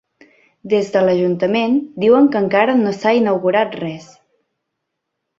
Des 0.71 0.87
de 0.93 1.01
l'ajuntament 1.07 1.75
diuen 2.03 2.29
que 2.35 2.41
encara 2.45 2.75
no 2.79 2.93
s'ha 3.01 3.13
inaugurat 3.19 3.77
res. 3.83 4.09